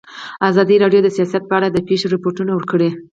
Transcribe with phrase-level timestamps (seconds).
[0.49, 2.89] ازادي راډیو د سیاست په اړه د پېښو رپوټونه ورکړي.